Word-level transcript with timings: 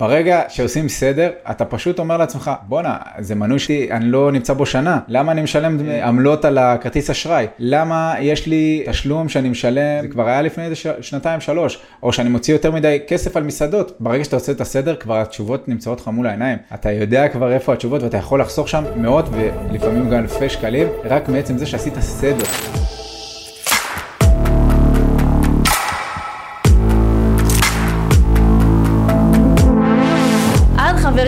ברגע 0.00 0.42
שעושים 0.48 0.88
סדר, 0.88 1.30
אתה 1.50 1.64
פשוט 1.64 1.98
אומר 1.98 2.16
לעצמך, 2.16 2.50
בואנה, 2.68 2.96
זה 3.18 3.34
מנוי 3.34 3.58
שלי, 3.58 3.88
אני 3.90 4.04
לא 4.04 4.32
נמצא 4.32 4.52
בו 4.52 4.66
שנה, 4.66 4.98
למה 5.08 5.32
אני 5.32 5.42
משלם 5.42 5.78
עמלות 6.02 6.44
על 6.44 6.58
הכרטיס 6.58 7.10
אשראי? 7.10 7.46
למה 7.58 8.14
יש 8.20 8.46
לי 8.46 8.84
תשלום 8.86 9.28
שאני 9.28 9.48
משלם, 9.48 10.02
זה 10.02 10.08
כבר 10.08 10.28
היה 10.28 10.42
לפני 10.42 10.64
איזה 10.64 10.74
שנתיים, 11.00 11.40
שלוש, 11.40 11.78
או 12.02 12.12
שאני 12.12 12.28
מוציא 12.28 12.54
יותר 12.54 12.70
מדי 12.70 12.98
כסף 13.08 13.36
על 13.36 13.42
מסעדות. 13.42 13.96
ברגע 14.00 14.24
שאתה 14.24 14.36
עושה 14.36 14.52
את 14.52 14.60
הסדר, 14.60 14.96
כבר 14.96 15.20
התשובות 15.20 15.68
נמצאות 15.68 16.00
לך 16.00 16.08
מול 16.08 16.26
העיניים. 16.26 16.58
אתה 16.74 16.92
יודע 16.92 17.28
כבר 17.28 17.52
איפה 17.52 17.72
התשובות 17.72 18.02
ואתה 18.02 18.16
יכול 18.16 18.40
לחסוך 18.40 18.68
שם 18.68 18.84
מאות 18.96 19.28
ולפעמים 19.32 20.10
גם 20.10 20.18
אלפי 20.18 20.48
שקלים, 20.48 20.88
רק 21.04 21.28
מעצם 21.28 21.58
זה 21.58 21.66
שעשית 21.66 21.94
סדר. 22.00 22.44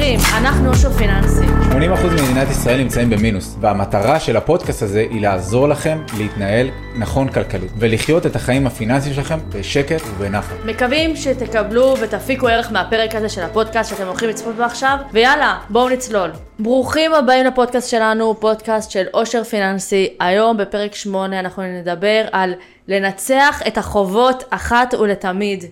חברים, 0.02 0.20
אנחנו 0.36 0.68
אושר 0.68 0.90
פיננסי. 0.90 1.44
80% 1.70 1.74
ממדינת 2.06 2.50
ישראל 2.50 2.78
נמצאים 2.78 3.10
במינוס, 3.10 3.56
והמטרה 3.60 4.20
של 4.20 4.36
הפודקאסט 4.36 4.82
הזה 4.82 5.00
היא 5.10 5.20
לעזור 5.20 5.68
לכם 5.68 5.98
להתנהל 6.18 6.70
נכון 6.98 7.28
כלכלית, 7.28 7.70
ולחיות 7.78 8.26
את 8.26 8.36
החיים 8.36 8.66
הפיננסיים 8.66 9.14
שלכם 9.14 9.38
בשקט 9.48 10.00
ובנחת. 10.16 10.54
מקווים 10.64 11.16
שתקבלו 11.16 11.94
ותפיקו 12.00 12.48
ערך 12.48 12.72
מהפרק 12.72 13.14
הזה 13.14 13.28
של 13.28 13.42
הפודקאסט 13.42 13.90
שאתם 13.90 14.06
הולכים 14.06 14.28
לצפות 14.28 14.54
בו 14.56 14.62
עכשיו, 14.62 14.96
ויאללה, 15.12 15.58
בואו 15.70 15.88
נצלול. 15.88 16.30
ברוכים 16.58 17.14
הבאים 17.14 17.46
לפודקאסט 17.46 17.90
שלנו, 17.90 18.40
פודקאסט 18.40 18.90
של 18.90 19.04
אושר 19.14 19.44
פיננסי. 19.44 20.08
היום 20.20 20.56
בפרק 20.56 20.94
8 20.94 21.40
אנחנו 21.40 21.62
נדבר 21.62 22.24
על 22.32 22.54
לנצח 22.88 23.62
את 23.66 23.78
החובות 23.78 24.44
אחת 24.50 24.94
ולתמיד. 24.94 25.64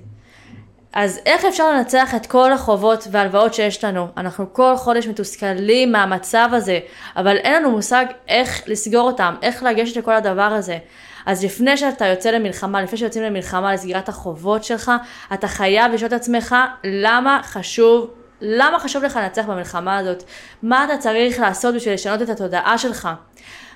אז 0.93 1.21
איך 1.27 1.45
אפשר 1.45 1.73
לנצח 1.73 2.15
את 2.15 2.27
כל 2.27 2.53
החובות 2.53 3.09
והלוואות 3.11 3.55
שיש 3.55 3.85
לנו? 3.85 4.09
אנחנו 4.17 4.53
כל 4.53 4.77
חודש 4.77 5.07
מתוסכלים 5.07 5.93
מהמצב 5.93 6.49
הזה, 6.53 6.79
אבל 7.17 7.37
אין 7.37 7.55
לנו 7.55 7.71
מושג 7.71 8.05
איך 8.29 8.63
לסגור 8.67 9.07
אותם, 9.07 9.35
איך 9.43 9.63
לגשת 9.63 9.97
לכל 9.97 10.13
הדבר 10.13 10.43
הזה. 10.43 10.79
אז 11.27 11.45
לפני 11.45 11.77
שאתה 11.77 12.07
יוצא 12.07 12.31
למלחמה, 12.31 12.83
לפני 12.83 12.99
שיוצאים 12.99 13.25
למלחמה 13.25 13.73
לסגירת 13.73 14.09
החובות 14.09 14.65
שלך, 14.65 14.93
אתה 15.35 15.49
חייב 15.49 15.93
לשאול 15.93 16.09
את 16.09 16.13
עצמך 16.13 16.57
למה 16.85 17.41
חשוב, 17.43 18.11
למה 18.41 18.79
חשוב 18.79 19.05
לך 19.05 19.17
לנצח 19.17 19.45
במלחמה 19.47 19.99
הזאת? 19.99 20.23
מה 20.63 20.85
אתה 20.85 20.97
צריך 20.97 21.41
לעשות 21.41 21.75
בשביל 21.75 21.95
לשנות 21.95 22.23
את 22.23 22.29
התודעה 22.29 22.79
שלך? 22.79 23.09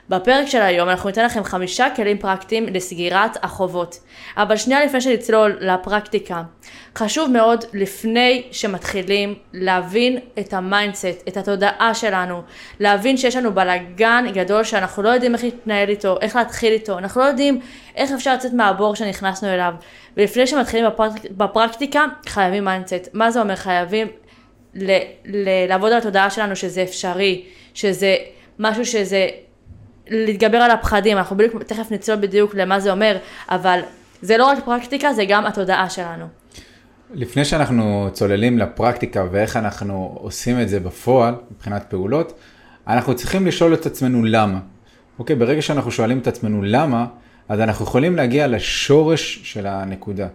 בפרק 0.08 0.46
של 0.46 0.62
היום 0.62 0.88
אנחנו 0.88 1.08
ניתן 1.08 1.24
לכם 1.24 1.44
חמישה 1.44 1.86
כלים 1.96 2.18
פרקטיים 2.18 2.66
לסגירת 2.66 3.36
החובות. 3.42 4.00
אבל 4.36 4.56
שנייה 4.56 4.84
לפני 4.84 5.00
שנצלול 5.00 5.56
לפרקטיקה, 5.60 6.42
חשוב 6.98 7.30
מאוד 7.30 7.64
לפני 7.72 8.42
שמתחילים 8.50 9.34
להבין 9.52 10.18
את 10.38 10.52
ה 10.52 10.61
mindset, 10.61 11.28
את 11.28 11.36
התודעה 11.36 11.94
שלנו, 11.94 12.42
להבין 12.80 13.16
שיש 13.16 13.36
לנו 13.36 13.54
בלאגן 13.54 14.24
גדול 14.32 14.64
שאנחנו 14.64 15.02
לא 15.02 15.08
יודעים 15.08 15.34
איך 15.34 15.44
להתנהל 15.44 15.88
איתו, 15.88 16.16
איך 16.20 16.36
להתחיל 16.36 16.72
איתו, 16.72 16.98
אנחנו 16.98 17.20
לא 17.20 17.26
יודעים 17.26 17.60
איך 17.96 18.12
אפשר 18.12 18.34
לצאת 18.34 18.52
מהבור 18.52 18.94
שנכנסנו 18.94 19.48
אליו. 19.48 19.74
ולפני 20.16 20.46
שמתחילים 20.46 20.86
בפרק, 20.86 21.12
בפרקטיקה, 21.30 22.04
חייבים 22.26 22.64
mindset. 22.64 23.08
מה 23.12 23.30
זה 23.30 23.40
אומר? 23.40 23.56
חייבים 23.56 24.08
ל- 24.74 24.98
ל- 25.24 25.66
לעבוד 25.68 25.92
על 25.92 25.98
התודעה 25.98 26.30
שלנו 26.30 26.56
שזה 26.56 26.82
אפשרי, 26.82 27.44
שזה 27.74 28.16
משהו 28.58 28.86
שזה 28.86 29.28
להתגבר 30.08 30.58
על 30.58 30.70
הפחדים, 30.70 31.18
אנחנו 31.18 31.36
בדיוק, 31.36 31.62
תכף 31.62 31.86
נצלול 31.90 32.18
בדיוק 32.18 32.54
למה 32.54 32.80
זה 32.80 32.90
אומר, 32.90 33.16
אבל 33.48 33.80
זה 34.22 34.36
לא 34.36 34.46
רק 34.46 34.64
פרקטיקה, 34.64 35.12
זה 35.12 35.24
גם 35.28 35.46
התודעה 35.46 35.90
שלנו. 35.90 36.26
לפני 37.14 37.44
שאנחנו 37.44 38.08
צוללים 38.12 38.58
לפרקטיקה 38.58 39.24
ואיך 39.30 39.56
אנחנו 39.56 40.18
עושים 40.20 40.60
את 40.60 40.68
זה 40.68 40.80
בפועל, 40.80 41.34
מבחינת 41.50 41.84
פעולות, 41.88 42.32
אנחנו 42.88 43.14
צריכים 43.14 43.46
לשאול 43.46 43.74
את 43.74 43.86
עצמנו 43.86 44.24
למה. 44.24 44.58
אוקיי, 45.18 45.36
ברגע 45.36 45.62
שאנחנו 45.62 45.90
שואלים 45.90 46.18
את 46.18 46.26
עצמנו 46.26 46.62
למה, 46.62 47.06
אז 47.48 47.60
אנחנו 47.60 47.84
יכולים 47.84 48.16
להגיע 48.16 48.46
לשורש 48.46 49.40
של 49.44 49.66
הנקודה. 49.66 50.26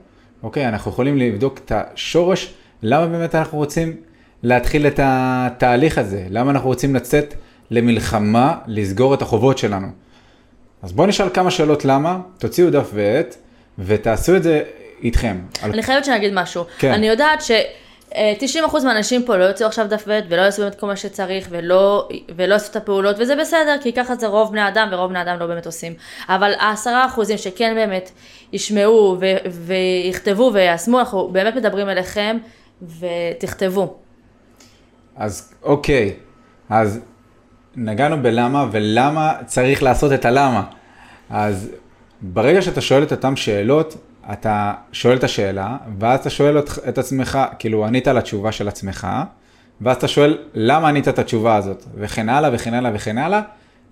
אוקיי, 0.44 0.68
אנחנו 0.68 0.92
יכולים 0.92 1.18
לבדוק 1.18 1.60
את 1.66 1.72
השורש, 1.76 2.54
למה 2.84 3.08
באמת 3.08 3.36
אנחנו 3.36 3.58
רוצים 3.58 3.96
להתחיל 4.44 4.88
את 4.88 5.00
התהליך 5.04 5.98
הזה, 5.98 6.26
למה 6.30 6.52
אנחנו 6.52 6.68
רוצים 6.68 6.96
לצאת 6.96 7.34
למלחמה 7.72 8.58
לסגור 8.68 9.14
את 9.14 9.22
החובות 9.22 9.58
שלנו. 9.58 9.88
אז 10.82 10.92
בואו 10.92 11.08
נשאל 11.08 11.30
כמה 11.34 11.52
שאלות 11.52 11.86
למה, 11.86 12.20
תוציאו 12.38 12.70
דף 12.70 12.90
ועט 12.94 13.36
ותעשו 13.80 14.36
את 14.36 14.44
זה 14.44 14.64
איתכם. 15.04 15.38
אני. 15.64 15.84
חייבת 15.84 16.06
שאני 16.06 16.18
אגיד 16.18 16.34
משהו. 16.34 16.64
כן. 16.78 16.92
אני 16.92 17.08
יודעת 17.08 17.42
ש... 17.42 17.52
90% 18.12 18.14
מהאנשים 18.84 19.24
פה 19.24 19.38
לא 19.38 19.44
יוצאו 19.44 19.68
עכשיו 19.68 19.88
דף 19.90 20.04
ועט 20.08 20.24
ולא 20.30 20.42
יעשו 20.42 20.62
באמת 20.62 20.76
כל 20.76 20.88
מה 20.88 20.96
שצריך 20.96 21.48
ולא, 21.52 22.10
ולא 22.36 22.54
יעשו 22.54 22.72
את 22.72 22.76
הפעולות 22.76 23.16
וזה 23.20 23.36
בסדר 23.36 23.76
כי 23.82 23.94
ככה 23.94 24.16
זה 24.16 24.28
רוב 24.28 24.52
בני 24.52 24.68
אדם 24.68 24.90
ורוב 24.92 25.10
בני 25.10 25.22
אדם 25.22 25.40
לא 25.40 25.46
באמת 25.48 25.66
עושים. 25.66 25.94
אבל 26.30 26.54
העשרה 26.60 27.06
אחוזים 27.06 27.38
שכן 27.38 27.76
באמת 27.76 28.12
ישמעו 28.54 29.18
ו, 29.20 29.26
ויכתבו 29.52 30.52
ויישמו, 30.54 31.00
אנחנו 31.00 31.28
באמת 31.28 31.56
מדברים 31.56 31.90
אליכם 31.90 32.38
ותכתבו. 32.82 33.98
אז 35.16 35.54
אוקיי, 35.64 36.14
אז 36.70 37.00
נגענו 37.80 38.22
בלמה 38.22 38.66
ולמה 38.72 39.34
צריך 39.46 39.84
לעשות 39.84 40.14
את 40.14 40.26
הלמה. 40.26 40.64
אז 41.30 41.70
ברגע 42.22 42.62
שאתה 42.62 42.82
שואל 42.82 43.04
את 43.04 43.12
אותן 43.12 43.36
שאלות, 43.36 43.98
אתה 44.34 44.74
שואל 44.92 45.18
את 45.18 45.24
השאלה, 45.24 45.78
ואז 46.00 46.20
אתה 46.20 46.30
שואל 46.30 46.58
את 46.60 46.98
עצמך, 46.98 47.40
כאילו 47.60 47.86
ענית 47.86 48.08
על 48.08 48.18
התשובה 48.18 48.52
של 48.52 48.68
עצמך, 48.68 49.08
ואז 49.82 49.98
אתה 49.98 50.08
שואל 50.08 50.38
למה 50.54 50.88
ענית 50.88 51.08
את 51.08 51.20
התשובה 51.20 51.56
הזאת, 51.56 51.86
וכן 51.96 52.30
הלאה 52.30 52.50
וכן 52.54 52.74
הלאה 52.74 52.92
וכן 52.94 53.18
הלאה. 53.18 53.42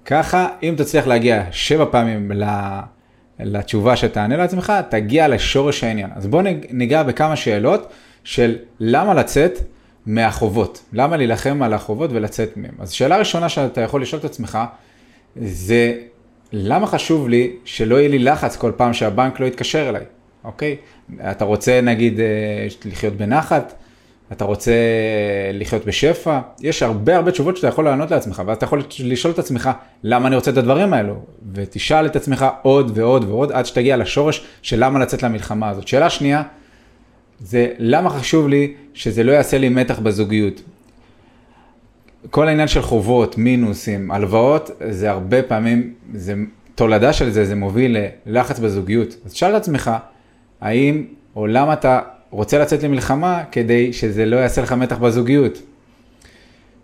ככה, 0.06 0.48
אם 0.64 0.74
תצליח 0.78 1.08
להגיע 1.08 1.44
שבע 1.52 1.86
פעמים 1.92 2.32
לתשובה 3.40 3.96
שתענה 3.96 4.38
לעצמך, 4.38 4.74
תגיע 4.90 5.28
לשורש 5.28 5.84
העניין. 5.84 6.10
אז 6.16 6.28
בוא 6.28 6.42
ניגע 6.70 7.04
בכמה 7.04 7.36
שאלות 7.36 7.92
של 8.24 8.56
למה 8.80 9.14
לצאת 9.14 9.60
מהחובות. 10.08 10.84
למה 10.94 11.18
להילחם 11.18 11.64
על 11.64 11.74
החובות 11.74 12.10
ולצאת 12.14 12.58
מהם? 12.58 12.74
אז 12.80 12.92
שאלה 12.92 13.18
ראשונה 13.18 13.50
שאתה 13.50 13.82
יכול 13.82 14.02
לשאול 14.02 14.20
את 14.20 14.26
עצמך, 14.26 14.58
זה 15.36 15.94
למה 16.54 16.88
חשוב 16.88 17.30
לי 17.30 17.52
שלא 17.66 17.96
יהיה 17.96 18.10
לי 18.10 18.20
לחץ 18.20 18.56
כל 18.56 18.72
פעם 18.78 18.94
שהבנק 18.94 19.40
לא 19.40 19.46
יתקשר 19.46 19.90
אליי, 19.90 20.04
אוקיי? 20.44 20.76
אתה 21.32 21.46
רוצה 21.46 21.82
נגיד 21.82 22.20
אה, 22.20 22.26
לחיות 22.86 23.14
בנחת, 23.14 23.74
אתה 24.32 24.46
רוצה 24.46 24.72
לחיות 25.54 25.86
בשפע, 25.86 26.40
יש 26.62 26.84
הרבה 26.84 27.16
הרבה 27.16 27.32
תשובות 27.32 27.58
שאתה 27.58 27.68
יכול 27.68 27.86
לענות 27.86 28.12
לעצמך, 28.12 28.42
ואז 28.46 28.58
אתה 28.58 28.66
יכול 28.66 28.84
לשאול 29.04 29.34
את 29.34 29.40
עצמך, 29.40 29.70
למה 30.04 30.28
אני 30.28 30.36
רוצה 30.36 30.52
את 30.52 30.58
הדברים 30.58 30.94
האלו? 30.94 31.16
ותשאל 31.54 32.06
את 32.06 32.16
עצמך 32.16 32.46
עוד 32.62 32.92
ועוד 32.94 33.24
ועוד, 33.24 33.52
עד 33.52 33.66
שתגיע 33.66 33.98
לשורש 33.98 34.46
של 34.62 34.84
למה 34.84 35.00
לצאת 35.00 35.24
למלחמה 35.24 35.70
הזאת. 35.70 35.88
שאלה 35.88 36.10
שנייה, 36.10 36.44
זה 37.40 37.68
למה 37.78 38.10
חשוב 38.10 38.48
לי 38.48 38.74
שזה 38.94 39.24
לא 39.24 39.32
יעשה 39.32 39.58
לי 39.58 39.70
מתח 39.70 40.00
בזוגיות. 40.00 40.62
כל 42.30 42.48
העניין 42.48 42.68
של 42.68 42.82
חובות, 42.82 43.38
מינוסים, 43.38 44.12
הלוואות, 44.12 44.72
זה 44.90 45.12
הרבה 45.12 45.44
פעמים, 45.44 45.94
זה 46.14 46.34
תולדה 46.76 47.14
של 47.14 47.30
זה, 47.30 47.46
זה 47.46 47.56
מוביל 47.56 47.98
ללחץ 48.26 48.60
בזוגיות. 48.60 49.16
אז 49.26 49.34
תשאל 49.34 49.50
את 49.50 49.62
עצמך, 49.62 49.92
האם 50.62 51.06
או 51.36 51.48
למה 51.48 51.74
אתה 51.74 52.00
רוצה 52.30 52.60
לצאת 52.60 52.84
למלחמה 52.84 53.44
כדי 53.52 53.94
שזה 53.94 54.26
לא 54.26 54.38
יעשה 54.38 54.62
לך 54.62 54.72
מתח 54.74 54.98
בזוגיות. 54.98 55.62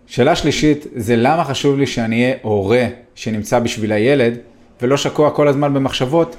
שאלה 0.08 0.36
שלישית, 0.36 0.86
זה 0.96 1.16
למה 1.16 1.44
חשוב 1.44 1.78
לי 1.78 1.88
שאני 1.88 2.24
אהיה 2.24 2.36
הורה 2.42 2.88
שנמצא 3.16 3.60
בשביל 3.60 3.92
הילד, 3.92 4.34
ולא 4.82 4.98
שקוע 4.98 5.32
כל 5.32 5.48
הזמן 5.48 5.74
במחשבות 5.74 6.36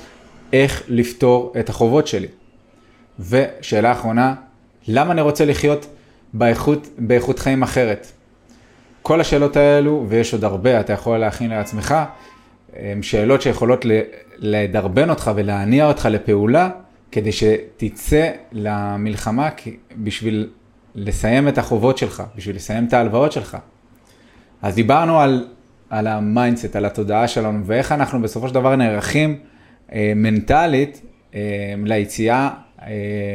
איך 0.52 0.82
לפתור 0.88 1.52
את 1.60 1.68
החובות 1.68 2.06
שלי. 2.06 2.26
ושאלה 3.20 3.92
אחרונה, 3.92 4.34
למה 4.88 5.12
אני 5.12 5.20
רוצה 5.20 5.44
לחיות 5.44 5.86
באיכות, 6.32 6.88
באיכות 6.98 7.38
חיים 7.38 7.62
אחרת? 7.62 8.06
כל 9.02 9.20
השאלות 9.20 9.56
האלו, 9.56 10.06
ויש 10.08 10.32
עוד 10.32 10.44
הרבה, 10.44 10.80
אתה 10.80 10.92
יכול 10.92 11.18
להכין 11.18 11.50
לעצמך, 11.50 11.94
הן 12.76 13.02
שאלות 13.02 13.42
שיכולות 13.42 13.86
לדרבן 14.38 15.10
אותך 15.10 15.30
ולהניע 15.34 15.86
אותך 15.86 16.08
לפעולה, 16.10 16.70
כדי 17.12 17.30
שתצא 17.32 18.30
למלחמה 18.52 19.48
בשביל 19.96 20.50
לסיים 20.94 21.48
את 21.48 21.58
החובות 21.58 21.98
שלך, 21.98 22.22
בשביל 22.36 22.56
לסיים 22.56 22.84
את 22.84 22.92
ההלוואות 22.92 23.32
שלך. 23.32 23.56
אז 24.62 24.74
דיברנו 24.74 25.20
על, 25.20 25.46
על 25.90 26.06
ה 26.06 26.14
mindset, 26.14 26.76
על 26.76 26.84
התודעה 26.84 27.28
שלנו, 27.28 27.66
ואיך 27.66 27.92
אנחנו 27.92 28.22
בסופו 28.22 28.48
של 28.48 28.54
דבר 28.54 28.76
נערכים 28.76 29.38
אה, 29.92 30.12
מנטלית 30.16 31.00
אה, 31.34 31.40
ליציאה 31.84 32.50
אה, 32.50 32.73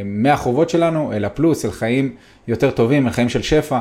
מהחובות 0.05 0.69
שלנו 0.69 1.13
אל 1.13 1.25
הפלוס, 1.25 1.65
אל 1.65 1.71
חיים 1.71 2.15
יותר 2.47 2.71
טובים, 2.71 3.07
אל 3.07 3.11
חיים 3.11 3.29
של 3.29 3.41
שפע, 3.41 3.79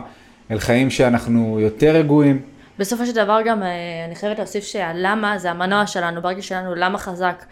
אל 0.51 0.59
חיים 0.59 0.91
שאנחנו 0.91 1.61
יותר 1.61 1.91
רגועים. 1.91 2.43
בסופו 2.79 3.07
של 3.07 3.15
דבר 3.15 3.39
גם 3.45 3.63
אה, 3.63 3.69
אני 4.07 4.17
חייבת 4.17 4.39
להוסיף 4.39 4.65
שהלמה 4.65 5.39
זה 5.39 5.51
המנוע 5.51 5.87
שלנו, 5.87 6.23
ברגע 6.23 6.43
שיש 6.43 6.63
לנו 6.63 6.75
למה 6.75 6.99
חזק 6.99 7.45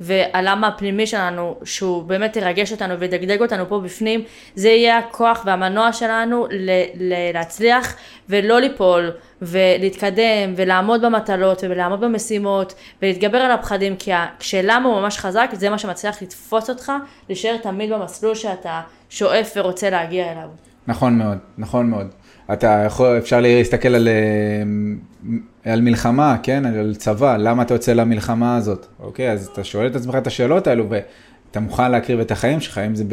והלמה 0.00 0.68
הפנימי 0.68 1.06
שלנו, 1.06 1.56
שהוא 1.64 2.02
באמת 2.02 2.36
ירגש 2.36 2.72
אותנו 2.72 2.98
וידגדג 2.98 3.40
אותנו 3.42 3.68
פה 3.68 3.80
בפנים, 3.80 4.24
זה 4.54 4.68
יהיה 4.68 4.98
הכוח 4.98 5.42
והמנוע 5.46 5.92
שלנו 5.92 6.46
ל- 6.50 6.70
ל- 6.94 7.32
להצליח 7.32 7.96
ולא 8.28 8.60
ליפול 8.60 9.10
ולהתקדם 9.42 10.54
ולעמוד 10.56 11.02
במטלות 11.04 11.64
ולעמוד 11.68 12.00
במשימות 12.00 12.74
ולהתגבר 13.02 13.38
על 13.38 13.50
הפחדים, 13.50 13.96
כי 13.96 14.10
כשלמה 14.38 14.88
הוא 14.88 15.00
ממש 15.00 15.18
חזק, 15.18 15.50
זה 15.52 15.70
מה 15.70 15.78
שמצליח 15.78 16.22
לתפוס 16.22 16.70
אותך, 16.70 16.92
להישאר 17.28 17.56
תמיד 17.56 17.92
במסלול 17.92 18.34
שאתה 18.34 18.80
שואף 19.10 19.52
ורוצה 19.56 19.90
להגיע 19.90 20.32
אליו. 20.32 20.69
נכון 20.86 21.18
מאוד, 21.18 21.38
נכון 21.58 21.90
מאוד. 21.90 22.06
אתה 22.52 22.82
יכול, 22.86 23.18
אפשר 23.18 23.40
להסתכל 23.40 23.88
על, 23.88 24.08
אה, 24.08 25.72
על 25.72 25.80
מלחמה, 25.80 26.36
כן, 26.42 26.64
על 26.66 26.94
צבא, 26.94 27.36
למה 27.36 27.62
אתה 27.62 27.74
יוצא 27.74 27.92
למלחמה 27.92 28.56
הזאת, 28.56 28.86
אוקיי? 29.00 29.32
אז 29.32 29.46
אתה 29.52 29.64
שואל 29.64 29.86
את 29.86 29.96
עצמך 29.96 30.14
את 30.14 30.26
השאלות 30.26 30.66
האלו, 30.66 30.86
ואתה 30.90 31.60
מוכן 31.60 31.90
להקריב 31.90 32.20
את 32.20 32.30
החיים 32.30 32.60
שלך, 32.60 32.78
אם 32.78 32.94
זה 32.94 33.04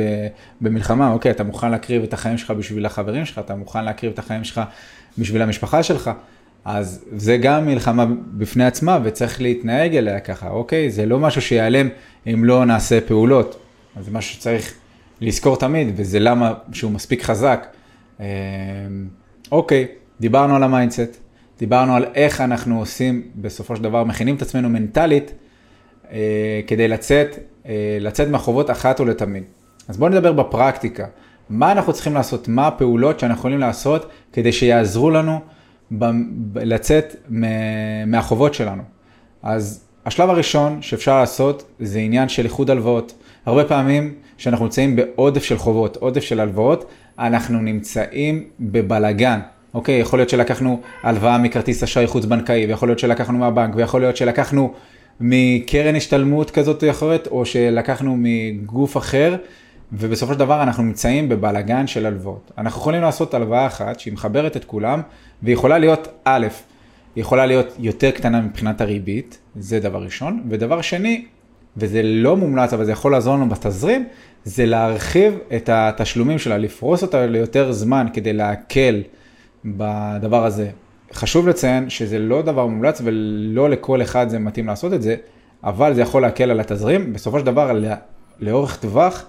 במלחמה, 0.62 1.12
אוקיי, 1.12 1.32
אתה 1.32 1.44
מוכן 1.44 1.72
להקריב 1.72 2.04
את 2.04 2.14
החיים 2.14 2.38
שלך 2.38 2.52
בשביל 2.52 2.86
החברים 2.86 3.26
שלך, 3.26 3.40
אתה 3.40 3.56
מוכן 3.56 3.86
להקריב 3.86 4.12
את 4.14 4.20
החיים 4.20 4.44
שלך 4.44 4.62
בשביל 5.18 5.42
המשפחה 5.42 5.84
שלך, 5.84 6.12
אז 6.66 7.06
זה 7.16 7.38
גם 7.38 7.66
מלחמה 7.66 8.06
בפני 8.32 8.66
עצמה, 8.66 9.00
וצריך 9.04 9.42
להתנהג 9.42 9.96
אליה 9.96 10.20
ככה, 10.20 10.50
אוקיי? 10.50 10.92
זה 10.92 11.06
לא 11.06 11.20
משהו 11.20 11.42
שיעלם 11.42 11.90
אם 12.28 12.46
לא 12.46 12.66
נעשה 12.66 13.02
פעולות, 13.02 13.60
אז 13.96 14.06
זה 14.06 14.12
משהו 14.12 14.36
שצריך 14.36 14.74
לזכור 15.22 15.58
תמיד, 15.58 15.88
וזה 15.96 16.20
למה 16.20 16.54
שהוא 16.72 16.92
מספיק 16.92 17.24
חזק. 17.24 17.68
אמ, 18.20 18.26
אוקיי, 19.52 19.88
דיברנו 20.20 20.56
על 20.56 20.64
ה 20.64 20.70
mindset, 20.70 21.18
דיברנו 21.60 21.96
על 21.96 22.06
איך 22.16 22.42
אנחנו 22.42 22.80
עושים, 22.80 23.22
בסופו 23.36 23.76
של 23.76 23.84
דבר, 23.84 24.04
מכינים 24.04 24.36
את 24.36 24.42
עצמנו 24.42 24.70
מנטלית, 24.70 25.32
אה, 26.12 26.62
כדי 26.68 26.88
לצאת, 26.88 27.36
אה, 27.68 27.98
לצאת 28.02 28.28
מהחובות 28.28 28.70
אחת 28.72 29.00
ולתמיד. 29.00 29.44
אז 29.88 29.98
בואו 29.98 30.10
נדבר 30.10 30.32
בפרקטיקה. 30.32 31.06
מה 31.50 31.72
אנחנו 31.72 31.94
צריכים 31.94 32.14
לעשות? 32.14 32.48
מה 32.48 32.68
הפעולות 32.68 33.20
שאנחנו 33.20 33.40
יכולים 33.40 33.60
לעשות 33.60 34.10
כדי 34.34 34.52
שיעזרו 34.52 35.10
לנו 35.10 35.40
ב- 35.92 36.06
ב- 36.54 36.60
לצאת 36.60 37.16
מהחובות 38.08 38.54
שלנו? 38.54 38.84
אז 39.44 39.84
השלב 40.06 40.30
הראשון 40.30 40.82
שאפשר 40.82 41.20
לעשות 41.20 41.64
זה 41.80 42.00
עניין 42.00 42.30
של 42.30 42.44
איחוד 42.44 42.70
הלוואות. 42.70 43.14
הרבה 43.46 43.66
פעמים 43.66 44.14
כשאנחנו 44.38 44.66
נמצאים 44.66 44.96
בעודף 44.96 45.44
של 45.44 45.58
חובות, 45.58 45.96
עודף 45.96 46.22
של 46.22 46.40
הלוואות, 46.40 46.86
אנחנו 47.20 47.62
נמצאים 47.62 48.44
בבלגן. 48.60 49.40
אוקיי, 49.74 50.00
יכול 50.00 50.20
להיות 50.20 50.30
שלקחנו 50.30 50.82
הלוואה 51.04 51.38
מכרטיס 51.38 51.84
אשראי 51.84 52.08
חוץ 52.08 52.26
בנקאי, 52.26 52.66
ויכול 52.66 52.90
להיות 52.90 53.00
שלקחנו 53.00 53.38
מהבנק, 53.38 53.76
ויכול 53.76 54.02
להיות 54.02 54.18
שלקחנו 54.18 54.74
מקרן 55.20 55.96
השתלמות 55.96 56.52
כזאת 56.52 56.84
או 56.84 56.90
אחרת, 56.90 57.28
או 57.28 57.46
שלקחנו 57.46 58.16
מגוף 58.20 58.98
אחר, 58.98 59.36
ובסופו 59.94 60.34
של 60.34 60.40
דבר 60.40 60.64
אנחנו 60.64 60.84
נמצאים 60.84 61.30
בבלגן 61.30 61.88
של 61.88 62.06
הלוואות. 62.06 62.52
אנחנו 62.58 62.82
יכולים 62.82 63.02
לעשות 63.02 63.34
הלוואה 63.34 63.68
אחת 63.68 64.00
שהיא 64.00 64.14
מחברת 64.14 64.58
את 64.58 64.66
כולם, 64.66 65.02
והיא 65.44 65.54
יכולה 65.54 65.78
להיות 65.78 66.08
א', 66.24 66.48
היא 67.16 67.22
יכולה 67.22 67.46
להיות 67.46 67.76
יותר 67.80 68.12
קטנה 68.12 68.42
מבחינת 68.42 68.82
הריבית, 68.82 69.38
זה 69.56 69.80
דבר 69.80 70.04
ראשון, 70.04 70.44
ודבר 70.50 70.82
שני, 70.82 71.26
וזה 71.78 72.02
לא 72.04 72.38
מומלץ, 72.38 72.74
אבל 72.74 72.86
זה 72.86 72.92
יכול 72.92 73.12
לעזור 73.12 73.36
לנו 73.36 73.50
בתזרים, 73.50 74.08
זה 74.44 74.66
להרחיב 74.66 75.38
את 75.56 75.70
התשלומים 75.74 76.40
שלה, 76.40 76.58
לפרוס 76.58 77.02
אותה 77.02 77.26
ליותר 77.26 77.72
זמן 77.72 78.08
כדי 78.14 78.34
להקל 78.34 79.04
בדבר 79.66 80.46
הזה. 80.46 80.70
חשוב 81.14 81.48
לציין 81.48 81.90
שזה 81.90 82.20
לא 82.20 82.42
דבר 82.42 82.66
מומלץ 82.66 83.02
ולא 83.04 83.70
לכל 83.70 84.02
אחד 84.02 84.30
זה 84.30 84.40
מתאים 84.40 84.68
לעשות 84.68 84.94
את 84.94 85.02
זה, 85.02 85.16
אבל 85.64 85.94
זה 85.94 86.02
יכול 86.02 86.22
להקל 86.22 86.52
על 86.52 86.60
התזרים. 86.60 87.14
בסופו 87.14 87.40
של 87.40 87.46
דבר, 87.46 87.80
לאורך 88.40 88.78
טווח, 88.78 89.26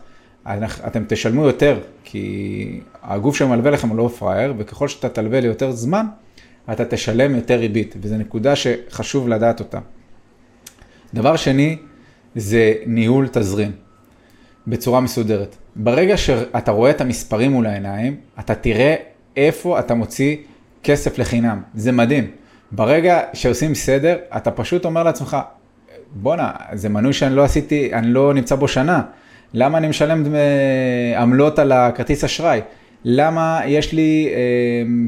אתם 0.86 1.04
תשלמו 1.08 1.44
יותר, 1.44 1.78
כי 2.04 2.80
הגוף 3.02 3.36
שמלווה 3.36 3.70
לכם 3.70 3.88
הוא 3.88 3.96
לא 3.96 4.10
פראייר, 4.18 4.54
וככל 4.58 4.88
שאתה 4.88 5.08
תלווה 5.08 5.40
ליותר 5.40 5.70
זמן, 5.70 6.06
אתה 6.72 6.84
תשלם 6.84 7.34
יותר 7.34 7.56
ריבית, 7.56 7.94
וזו 8.00 8.16
נקודה 8.16 8.56
שחשוב 8.56 9.28
לדעת 9.28 9.60
אותה. 9.60 9.78
דבר 11.14 11.36
שני, 11.36 11.76
זה 12.38 12.74
ניהול 12.86 13.28
תזרים. 13.32 13.72
בצורה 14.66 15.00
מסודרת. 15.00 15.56
ברגע 15.76 16.16
שאתה 16.16 16.70
רואה 16.70 16.90
את 16.90 17.00
המספרים 17.00 17.52
מול 17.52 17.66
העיניים, 17.66 18.16
אתה 18.40 18.54
תראה 18.54 18.94
איפה 19.36 19.78
אתה 19.78 19.94
מוציא 19.94 20.36
כסף 20.82 21.18
לחינם. 21.18 21.62
זה 21.74 21.92
מדהים. 21.92 22.26
ברגע 22.72 23.20
שעושים 23.32 23.74
סדר, 23.74 24.16
אתה 24.36 24.50
פשוט 24.50 24.84
אומר 24.84 25.02
לעצמך, 25.02 25.36
בואנה, 26.14 26.52
זה 26.72 26.88
מנוי 26.88 27.12
שאני 27.12 27.36
לא 27.36 27.44
עשיתי, 27.44 27.90
אני 27.92 28.06
לא 28.06 28.34
נמצא 28.34 28.54
בו 28.54 28.68
שנה. 28.68 29.02
למה 29.54 29.78
אני 29.78 29.88
משלם 29.88 30.24
דמי 30.24 30.38
עמלות 31.18 31.58
על 31.58 31.72
הכרטיס 31.72 32.24
אשראי? 32.24 32.60
למה 33.04 33.60
יש 33.66 33.92
לי 33.92 34.28
אה, 34.32 34.38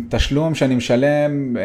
תשלום 0.09 0.55
שאני 0.55 0.75
משלם, 0.75 1.57
אה, 1.57 1.63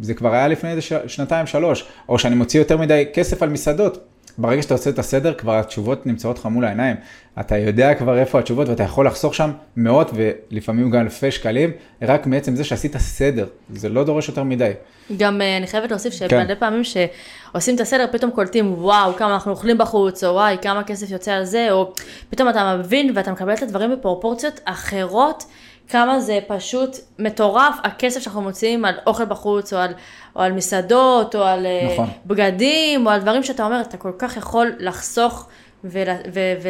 זה 0.00 0.14
כבר 0.14 0.34
היה 0.34 0.48
לפני 0.48 0.70
שנתיים, 1.06 1.46
שלוש, 1.46 1.88
או 2.08 2.18
שאני 2.18 2.34
מוציא 2.34 2.60
יותר 2.60 2.76
מדי 2.76 3.04
כסף 3.14 3.42
על 3.42 3.48
מסעדות. 3.48 4.07
ברגע 4.38 4.62
שאתה 4.62 4.74
עושה 4.74 4.90
את 4.90 4.98
הסדר, 4.98 5.34
כבר 5.34 5.58
התשובות 5.58 6.06
נמצאות 6.06 6.38
לך 6.38 6.46
מול 6.46 6.64
העיניים. 6.64 6.96
אתה 7.40 7.58
יודע 7.58 7.94
כבר 7.94 8.18
איפה 8.18 8.38
התשובות 8.38 8.68
ואתה 8.68 8.82
יכול 8.82 9.06
לחסוך 9.06 9.34
שם 9.34 9.50
מאות 9.76 10.10
ולפעמים 10.14 10.90
גם 10.90 11.00
אלפי 11.00 11.30
שקלים, 11.30 11.70
רק 12.02 12.26
מעצם 12.26 12.56
זה 12.56 12.64
שעשית 12.64 12.96
סדר. 12.96 13.46
זה 13.72 13.88
לא 13.88 14.04
דורש 14.04 14.28
יותר 14.28 14.42
מדי. 14.42 14.72
גם 15.16 15.40
אה, 15.40 15.56
אני 15.56 15.66
חייבת 15.66 15.90
להוסיף 15.90 16.12
שמלא 16.12 16.28
כן. 16.28 16.54
פעמים 16.58 16.82
שעושים 16.84 17.74
את 17.74 17.80
הסדר, 17.80 18.06
פתאום 18.12 18.30
קולטים, 18.30 18.74
וואו, 18.74 19.14
כמה 19.14 19.34
אנחנו 19.34 19.50
אוכלים 19.50 19.78
בחוץ, 19.78 20.24
או 20.24 20.34
וואי, 20.34 20.56
כמה 20.62 20.84
כסף 20.84 21.10
יוצא 21.10 21.32
על 21.32 21.44
זה, 21.44 21.72
או 21.72 21.92
פתאום 22.30 22.48
אתה 22.48 22.76
מבין 22.76 23.12
ואתה 23.14 23.32
מקבל 23.32 23.54
את 23.54 23.62
הדברים 23.62 23.92
בפרופורציות 23.92 24.60
אחרות. 24.64 25.44
כמה 25.88 26.20
זה 26.20 26.38
פשוט 26.46 26.96
מטורף, 27.18 27.74
הכסף 27.84 28.20
שאנחנו 28.20 28.42
מוציאים 28.42 28.84
על 28.84 28.94
אוכל 29.06 29.24
בחוץ, 29.24 29.72
או 29.72 29.78
על, 29.78 29.92
או 30.36 30.40
על 30.40 30.52
מסעדות, 30.52 31.34
או 31.34 31.42
על 31.42 31.66
אה, 31.66 31.88
נכון. 31.92 32.08
בגדים, 32.26 33.06
או 33.06 33.10
על 33.10 33.20
דברים 33.20 33.42
שאתה 33.42 33.64
אומר, 33.64 33.80
אתה 33.80 33.96
כל 33.96 34.12
כך 34.18 34.36
יכול 34.36 34.72
לחסוך 34.78 35.48
ול, 35.84 36.08
ו, 36.34 36.40
ו, 36.62 36.68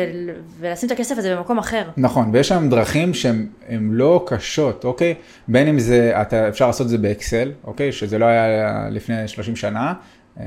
ולשים 0.61 0.87
את 0.87 0.93
הכסף 0.93 1.19
הזה 1.19 1.37
במקום 1.37 1.59
אחר. 1.59 1.83
נכון, 1.97 2.31
ויש 2.33 2.49
שם 2.49 2.69
דרכים 2.71 3.15
שהן 3.15 3.91
לא 3.93 4.25
קשות, 4.27 4.85
אוקיי? 4.85 5.15
בין 5.49 5.69
אם 5.69 5.79
זה, 5.79 6.13
אתה, 6.23 6.49
אפשר 6.49 6.67
לעשות 6.67 6.85
את 6.85 6.91
זה 6.91 6.99
באקסל, 6.99 7.53
אוקיי? 7.65 7.93
שזה 7.93 8.19
לא 8.19 8.25
היה 8.25 8.89
לפני 8.91 9.29
30 9.29 9.57
שנה. 9.57 9.93
אה, 10.41 10.45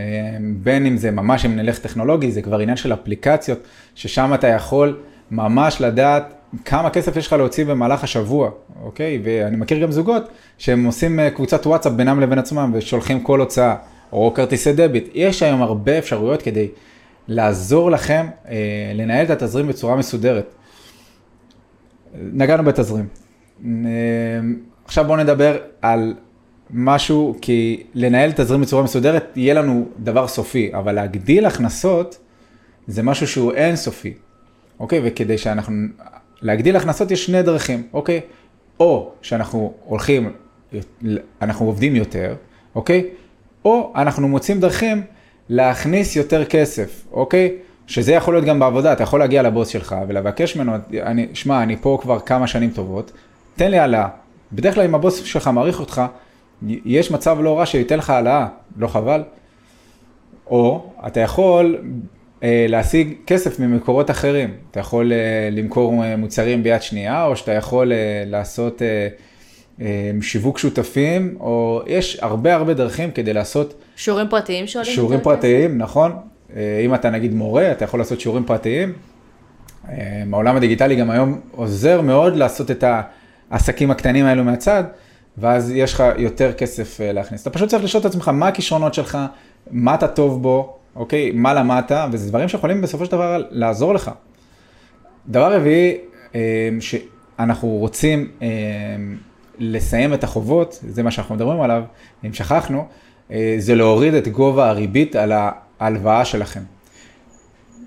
בין 0.63 0.85
אם 0.85 0.97
זה 0.97 1.11
ממש, 1.11 1.45
אם 1.45 1.55
נלך 1.55 1.79
טכנולוגי, 1.79 2.31
זה 2.31 2.41
כבר 2.41 2.59
עניין 2.59 2.77
של 2.77 2.93
אפליקציות, 2.93 3.59
ששם 3.95 4.33
אתה 4.33 4.47
יכול 4.47 4.97
ממש 5.31 5.81
לדעת 5.81 6.33
כמה 6.65 6.89
כסף 6.89 7.17
יש 7.17 7.27
לך 7.27 7.33
להוציא 7.33 7.65
במהלך 7.65 8.03
השבוע, 8.03 8.49
אוקיי? 8.83 9.21
ואני 9.23 9.57
מכיר 9.57 9.79
גם 9.79 9.91
זוגות 9.91 10.23
שהם 10.57 10.85
עושים 10.85 11.19
אה, 11.19 11.29
קבוצת 11.29 11.67
וואטסאפ 11.67 11.93
בינם 11.93 12.19
לבין 12.19 12.39
עצמם 12.39 12.71
ושולחים 12.73 13.19
כל 13.19 13.39
הוצאה, 13.39 13.75
או 14.11 14.33
כרטיסי 14.35 14.73
דביט. 14.73 15.09
יש 15.13 15.43
היום 15.43 15.61
הרבה 15.61 15.97
אפשרויות 15.97 16.41
כדי 16.41 16.67
לעזור 17.27 17.91
לכם 17.91 18.27
אה, 18.49 18.91
לנהל 18.95 19.25
את 19.25 19.29
התזרים 19.29 19.67
בצורה 19.67 19.95
מסודרת. 19.95 20.53
נגענו 22.13 22.63
בתזרים. 22.63 23.07
אה, 23.65 23.69
עכשיו 24.85 25.05
בואו 25.05 25.17
נדבר 25.17 25.57
על 25.81 26.13
משהו, 26.69 27.35
כי 27.41 27.83
לנהל 27.93 28.31
תזרים 28.31 28.61
בצורה 28.61 28.83
מסודרת 28.83 29.31
יהיה 29.35 29.53
לנו 29.53 29.87
דבר 29.99 30.27
סופי, 30.27 30.71
אבל 30.73 30.91
להגדיל 30.91 31.45
הכנסות 31.45 32.17
זה 32.87 33.03
משהו 33.03 33.27
שהוא 33.27 33.53
אינסופי. 33.53 34.13
אוקיי? 34.79 35.01
וכדי 35.03 35.37
שאנחנו, 35.37 35.87
להגדיל 36.41 36.75
הכנסות 36.75 37.11
יש 37.11 37.25
שני 37.25 37.43
דרכים, 37.43 37.87
אוקיי? 37.93 38.21
או 38.79 39.11
שאנחנו 39.21 39.73
הולכים, 39.85 40.33
אנחנו 41.41 41.65
עובדים 41.65 41.95
יותר, 41.95 42.35
אוקיי? 42.75 43.05
או 43.65 43.93
אנחנו 43.95 44.27
מוצאים 44.27 44.59
דרכים 44.59 45.03
להכניס 45.49 46.15
יותר 46.15 46.45
כסף, 46.45 47.05
אוקיי? 47.11 47.55
שזה 47.87 48.13
יכול 48.13 48.33
להיות 48.33 48.45
גם 48.45 48.59
בעבודה, 48.59 48.93
אתה 48.93 49.03
יכול 49.03 49.19
להגיע 49.19 49.41
לבוס 49.41 49.67
שלך 49.67 49.95
ולבקש 50.07 50.55
ממנו, 50.55 50.73
אני, 51.01 51.27
שמע, 51.33 51.63
אני 51.63 51.77
פה 51.77 51.97
כבר 52.01 52.19
כמה 52.19 52.47
שנים 52.47 52.69
טובות, 52.69 53.11
תן 53.55 53.71
לי 53.71 53.79
העלאה. 53.79 54.07
בדרך 54.53 54.75
כלל 54.75 54.85
אם 54.85 54.95
הבוס 54.95 55.23
שלך 55.23 55.47
מעריך 55.47 55.79
אותך, 55.79 56.01
יש 56.67 57.11
מצב 57.11 57.37
לא 57.41 57.59
רע 57.59 57.65
שייתן 57.65 57.97
לך 57.97 58.09
העלאה, 58.09 58.47
לא 58.77 58.87
חבל? 58.87 59.23
או 60.47 60.91
אתה 61.07 61.19
יכול 61.19 61.77
להשיג 62.43 63.13
כסף 63.27 63.59
ממקורות 63.59 64.11
אחרים. 64.11 64.53
אתה 64.71 64.79
יכול 64.79 65.13
אה, 65.13 65.49
למכור 65.51 66.03
אה, 66.03 66.15
מוצרים 66.15 66.63
ביד 66.63 66.81
שנייה, 66.81 67.25
או 67.25 67.35
שאתה 67.35 67.51
יכול 67.51 67.91
לעשות 68.25 68.81
שיווק 70.21 70.57
שותפים, 70.57 71.37
או 71.39 71.81
יש 71.87 72.17
הרבה 72.21 72.55
הרבה 72.55 72.73
דרכים 72.73 73.11
כדי 73.11 73.33
לעשות... 73.33 73.73
שיעורים 73.95 74.27
פרטיים 74.29 74.67
שעולים 74.67 74.93
שיעורים 74.93 75.19
פרטיים, 75.21 75.77
נכון. 75.77 76.11
אם 76.85 76.95
אתה 76.95 77.09
נגיד 77.09 77.33
מורה, 77.33 77.71
אתה 77.71 77.85
יכול 77.85 77.99
לעשות 77.99 78.21
שיעורים 78.21 78.43
פרטיים. 78.43 78.93
העולם 80.33 80.55
הדיגיטלי 80.55 80.95
גם 80.95 81.09
היום 81.09 81.39
עוזר 81.51 82.01
מאוד 82.01 82.35
לעשות 82.35 82.71
את 82.71 82.83
העסקים 83.51 83.91
הקטנים 83.91 84.25
האלו 84.25 84.43
מהצד, 84.43 84.83
ואז 85.37 85.71
יש 85.71 85.93
לך 85.93 86.03
יותר 86.17 86.53
כסף 86.53 86.99
להכניס. 87.03 87.41
אתה 87.41 87.49
פשוט 87.49 87.69
צריך 87.69 87.83
לשאול 87.83 88.01
את 88.01 88.05
עצמך 88.05 88.27
מה 88.27 88.47
הכישרונות 88.47 88.93
שלך, 88.93 89.17
מה 89.71 89.95
אתה 89.95 90.07
טוב 90.07 90.41
בו, 90.41 90.77
אוקיי? 90.95 91.31
מה 91.31 91.53
למדת, 91.53 91.91
וזה 92.11 92.29
דברים 92.29 92.49
שיכולים 92.49 92.81
בסופו 92.81 93.05
של 93.05 93.11
דבר 93.11 93.43
לעזור 93.49 93.93
לך. 93.93 94.11
דבר 95.27 95.55
רביעי, 95.55 95.97
אה, 96.35 96.69
שאנחנו 96.79 97.67
רוצים 97.67 98.31
אה, 98.41 98.47
לסיים 99.59 100.13
את 100.13 100.23
החובות, 100.23 100.79
זה 100.87 101.03
מה 101.03 101.11
שאנחנו 101.11 101.35
מדברים 101.35 101.61
עליו, 101.61 101.83
אם 102.25 102.33
שכחנו, 102.33 102.85
אה, 103.31 103.55
זה 103.57 103.75
להוריד 103.75 104.13
את 104.13 104.27
גובה 104.27 104.69
הריבית 104.69 105.15
על 105.15 105.31
ההלוואה 105.79 106.25
שלכם. 106.25 106.61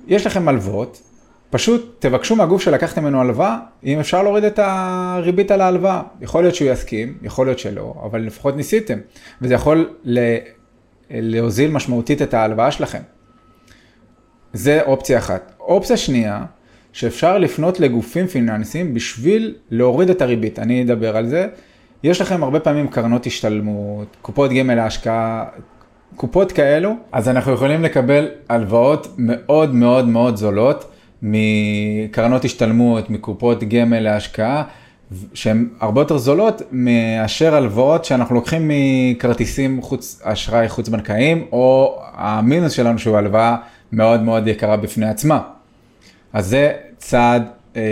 יש 0.06 0.26
לכם 0.26 0.48
הלוואות, 0.48 1.02
פשוט 1.50 1.96
תבקשו 1.98 2.36
מהגוף 2.36 2.62
שלקחתם 2.62 3.02
ממנו 3.02 3.20
הלוואה, 3.20 3.58
אם 3.84 4.00
אפשר 4.00 4.22
להוריד 4.22 4.44
את 4.44 4.58
הריבית 4.62 5.50
על 5.50 5.60
ההלוואה. 5.60 6.02
יכול 6.20 6.42
להיות 6.42 6.54
שהוא 6.54 6.70
יסכים, 6.70 7.18
יכול 7.22 7.46
להיות 7.46 7.58
שלא, 7.58 7.94
אבל 8.02 8.20
לפחות 8.20 8.56
ניסיתם. 8.56 8.98
וזה 9.42 9.54
יכול 9.54 9.90
להוזיל 11.10 11.70
משמעותית 11.70 12.22
את 12.22 12.34
ההלוואה 12.34 12.70
שלכם. 12.70 13.02
זה 14.52 14.82
אופציה 14.82 15.18
אחת. 15.18 15.52
אופציה 15.60 15.96
שנייה, 15.96 16.44
שאפשר 16.92 17.38
לפנות 17.38 17.80
לגופים 17.80 18.26
פיננסיים 18.26 18.94
בשביל 18.94 19.54
להוריד 19.70 20.10
את 20.10 20.22
הריבית. 20.22 20.58
אני 20.58 20.82
אדבר 20.82 21.16
על 21.16 21.26
זה. 21.26 21.48
יש 22.02 22.20
לכם 22.20 22.42
הרבה 22.42 22.60
פעמים 22.60 22.88
קרנות 22.88 23.26
השתלמות, 23.26 24.16
קופות 24.22 24.50
גמל 24.50 24.74
להשקעה, 24.74 25.44
קופות 26.16 26.52
כאלו, 26.52 26.94
אז 27.12 27.28
אנחנו 27.28 27.52
יכולים 27.52 27.82
לקבל 27.82 28.28
הלוואות 28.48 29.14
מאוד 29.18 29.74
מאוד 29.74 30.08
מאוד 30.08 30.36
זולות 30.36 30.90
מקרנות 31.22 32.44
השתלמות, 32.44 33.10
מקופות 33.10 33.64
גמל 33.64 34.00
להשקעה, 34.00 34.62
שהן 35.34 35.68
הרבה 35.80 36.00
יותר 36.00 36.18
זולות 36.18 36.62
מאשר 36.72 37.54
הלוואות 37.54 38.04
שאנחנו 38.04 38.34
לוקחים 38.34 38.70
מכרטיסים 38.70 39.82
חוץ, 39.82 40.20
אשראי 40.22 40.68
חוץ 40.68 40.88
בנקאיים, 40.88 41.46
או 41.52 41.98
המינוס 42.14 42.72
שלנו 42.72 42.98
שהוא 42.98 43.16
הלוואה 43.16 43.56
מאוד 43.92 44.22
מאוד 44.22 44.48
יקרה 44.48 44.76
בפני 44.76 45.08
עצמה. 45.08 45.40
אז 46.32 46.46
זה 46.46 46.72
צעד 46.98 47.42
אה, 47.76 47.82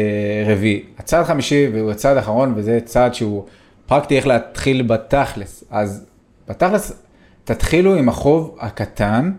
רביעי. 0.47 0.83
הצעד 0.99 1.25
חמישי, 1.25 1.69
והוא 1.73 1.90
הצעד 1.90 2.16
האחרון, 2.16 2.52
וזה 2.57 2.78
צעד 2.85 3.14
שהוא 3.14 3.45
פרקטי 3.87 4.16
איך 4.16 4.26
להתחיל 4.26 4.83
בתכלס. 4.83 5.64
אז 5.71 6.07
בתכלס, 6.49 7.02
תתחילו 7.45 7.95
עם 7.95 8.09
החוב 8.09 8.57
הקטן, 8.61 9.33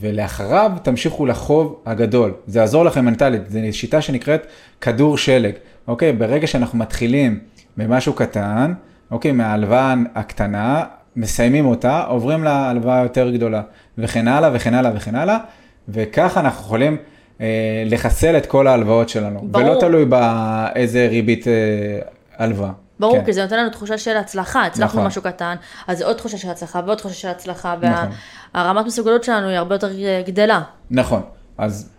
ולאחריו 0.00 0.72
תמשיכו 0.82 1.26
לחוב 1.26 1.80
הגדול. 1.86 2.34
זה 2.46 2.58
יעזור 2.58 2.84
לכם 2.84 3.04
מנטלית, 3.04 3.50
זו 3.50 3.58
שיטה 3.72 4.02
שנקראת 4.02 4.46
כדור 4.80 5.18
שלג. 5.18 5.52
אוקיי, 5.88 6.12
ברגע 6.12 6.46
שאנחנו 6.46 6.78
מתחילים 6.78 7.38
במשהו 7.76 8.12
קטן, 8.12 8.74
אוקיי, 9.10 9.32
מההלוואה 9.32 9.94
הקטנה, 10.14 10.84
מסיימים 11.16 11.66
אותה, 11.66 12.04
עוברים 12.04 12.44
להלוואה 12.44 13.00
היותר 13.00 13.30
גדולה, 13.30 13.62
וכן 13.98 14.28
הלאה 14.28 14.50
וכן 14.54 14.74
הלאה 14.74 14.92
וכן 14.94 15.14
הלאה, 15.14 15.38
וככה 15.88 16.40
אנחנו 16.40 16.64
יכולים 16.64 16.96
אה, 17.40 17.82
לחסל 17.86 18.36
את 18.36 18.46
כל 18.46 18.66
ההלוואות 18.66 19.08
שלנו. 19.08 19.40
ברור. 19.42 19.64
ולא 19.64 19.80
תלוי 19.80 20.04
באיזה 20.04 21.06
ריבית 21.10 21.48
אה, 21.48 21.52
הלוואה. 22.38 22.70
ברור, 23.00 23.18
כן. 23.18 23.24
כי 23.24 23.32
זה 23.32 23.42
נותן 23.42 23.58
לנו 23.58 23.70
תחושה 23.70 23.98
של 23.98 24.16
הצלחה, 24.16 24.66
הצלחנו 24.66 24.98
נכון. 24.98 25.06
משהו 25.06 25.22
קטן, 25.22 25.54
אז 25.86 25.98
זה 25.98 26.06
עוד 26.06 26.16
תחושה 26.16 26.38
של 26.38 26.50
הצלחה 26.50 26.80
ועוד 26.86 26.98
תחושה 26.98 27.14
של 27.14 27.28
הצלחה, 27.28 27.74
והרמת 27.80 28.06
נכון. 28.54 28.86
מסוגלות 28.86 29.24
שלנו 29.24 29.48
היא 29.48 29.56
הרבה 29.56 29.74
יותר 29.74 29.90
אה, 29.90 30.22
גדלה. 30.26 30.62
נכון, 30.90 31.22
אז 31.58 31.90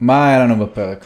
מה 0.00 0.28
היה 0.28 0.38
לנו 0.38 0.66
בפרק? 0.66 1.04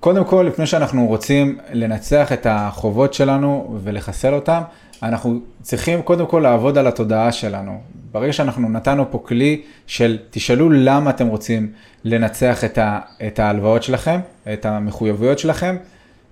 קודם 0.00 0.24
כל, 0.24 0.42
לפני 0.48 0.66
שאנחנו 0.66 1.06
רוצים 1.06 1.58
לנצח 1.72 2.32
את 2.32 2.46
החובות 2.50 3.14
שלנו 3.14 3.78
ולחסל 3.82 4.34
אותם, 4.34 4.62
אנחנו 5.02 5.38
צריכים 5.62 6.02
קודם 6.02 6.26
כל 6.26 6.40
לעבוד 6.40 6.78
על 6.78 6.86
התודעה 6.86 7.32
שלנו. 7.32 7.80
ברגע 8.12 8.32
שאנחנו 8.32 8.68
נתנו 8.68 9.10
פה 9.10 9.18
כלי 9.26 9.62
של 9.86 10.18
תשאלו 10.30 10.70
למה 10.70 11.10
אתם 11.10 11.26
רוצים 11.26 11.72
לנצח 12.04 12.64
את, 12.64 12.78
ה, 12.78 13.00
את 13.26 13.38
ההלוואות 13.38 13.82
שלכם, 13.82 14.20
את 14.52 14.66
המחויבויות 14.66 15.38
שלכם, 15.38 15.76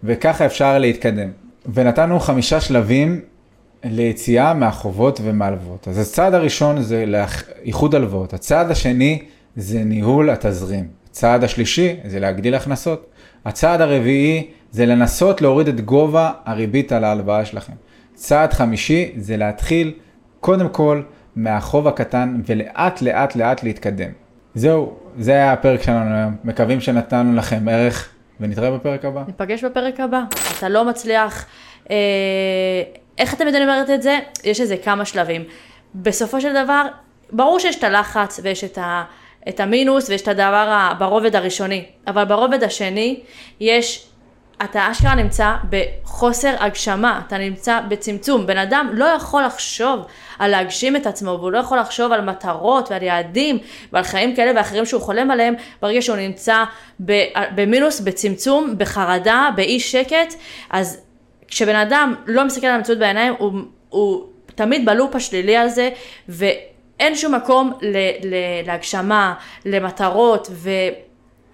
וככה 0.05 0.47
אפשר 0.47 0.79
להתקדם. 0.79 1.29
ונתנו 1.75 2.21
חמישה 2.21 2.61
שלבים 2.61 3.21
ליציאה 3.85 4.55
מהחובות 4.55 5.21
ומהלוואות. 5.25 5.89
אז 5.89 5.99
הצעד 5.99 6.35
הראשון 6.35 6.83
זה 6.83 7.05
איחוד 7.65 7.95
הלוואות, 7.95 8.35
הצעד 8.35 8.71
השני 8.71 9.23
זה 9.57 9.85
ניהול 9.85 10.31
התזרים, 10.31 10.89
הצעד 11.11 11.45
השלישי 11.45 11.97
זה 12.05 12.21
להגדיל 12.21 12.55
הכנסות, 12.55 13.07
הצעד 13.47 13.81
הרביעי 13.81 14.47
זה 14.71 14.87
לנסות 14.87 15.41
להוריד 15.41 15.69
את 15.69 15.81
גובה 15.81 16.33
הריבית 16.45 16.93
על 16.93 17.05
ההלוואה 17.05 17.45
שלכם. 17.45 17.73
צעד 18.15 18.53
חמישי 18.53 19.13
זה 19.17 19.37
להתחיל 19.37 19.93
קודם 20.41 20.69
כל 20.69 21.03
מהחוב 21.37 21.89
הקטן 21.89 22.41
ולאט 22.47 23.03
לאט 23.03 23.37
לאט 23.37 23.63
להתקדם. 23.63 24.11
זהו, 24.55 24.97
זה 25.19 25.33
היה 25.33 25.53
הפרק 25.53 25.83
שלנו 25.83 26.15
היום. 26.15 26.37
מקווים 26.45 26.81
שנתנו 26.81 27.37
לכם 27.37 27.69
ערך 27.69 28.09
ונתראה 28.41 28.71
בפרק 28.71 29.05
הבא. 29.05 29.23
ניפגש 29.27 29.65
בפרק 29.65 30.01
הבא. 30.01 30.23
אתה 30.59 30.69
לא 30.69 30.85
מצליח, 30.85 31.47
אה, 31.91 31.97
איך 33.19 33.35
אתם 33.35 33.47
יודעים 33.47 33.69
אומרת 33.69 33.91
את 33.91 34.03
זה? 34.03 34.19
יש 34.45 34.61
איזה 34.61 34.77
כמה 34.77 35.05
שלבים. 35.05 35.45
בסופו 35.95 36.41
של 36.41 36.65
דבר, 36.65 36.87
ברור 37.33 37.59
שיש 37.59 37.79
את 37.79 37.85
הלחץ 37.85 38.41
ויש 38.43 38.65
את 38.65 38.79
ה... 38.79 39.05
את 39.49 39.61
המינוס 39.61 40.09
ויש 40.09 40.23
את 40.23 40.29
הדבר 40.29 40.93
ברובד 40.99 41.37
הראשוני, 41.37 41.85
אבל 42.07 42.25
ברובד 42.25 42.63
השני 42.63 43.21
יש, 43.61 44.07
אתה 44.65 44.91
אשכרה 44.91 45.15
נמצא 45.15 45.55
בחוסר 45.71 46.55
הגשמה, 46.59 47.21
אתה 47.27 47.39
נמצא 47.39 47.81
בצמצום. 47.89 48.47
בן 48.47 48.59
אדם 48.59 48.91
לא 48.93 49.05
יכול 49.05 49.45
לחשוב 49.45 50.01
על 50.39 50.51
להגשים 50.51 50.97
את 50.97 51.07
עצמו, 51.07 51.31
והוא 51.31 51.53
לא 51.53 51.59
יכול 51.59 51.79
לחשוב 51.79 52.13
על 52.13 52.21
מטרות 52.21 52.91
ועל 52.91 53.03
יעדים 53.03 53.59
ועל 53.93 54.05
חיים 54.05 54.37
כאלה 54.37 54.53
ואחרים 54.57 54.87
שהוא 54.87 55.01
חולם 55.01 55.31
עליהם, 55.31 55.55
ברגע 55.83 56.03
שהוא 56.03 56.17
נמצא 56.17 56.65
במינוס, 57.55 58.01
בצמצום, 58.01 58.75
בחרדה, 58.79 59.49
באי 59.57 59.81
שקט, 59.81 60.35
אז 60.71 61.01
כשבן 61.49 61.77
אדם 61.77 62.15
לא 62.27 62.45
מסתכל 62.45 62.67
על 62.67 62.75
המציאות 62.75 62.99
בעיניים, 62.99 63.35
הוא, 63.39 63.53
הוא 63.89 64.27
תמיד 64.55 64.87
בלופ 64.87 65.15
השלילי 65.15 65.57
הזה, 65.57 65.91
ו... 66.29 66.45
אין 67.01 67.15
שום 67.15 67.35
מקום 67.35 67.73
ל, 67.83 67.97
ל, 68.23 68.35
להגשמה, 68.67 69.35
למטרות, 69.65 70.49
ו, 70.51 70.71